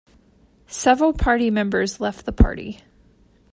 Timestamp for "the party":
2.25-2.79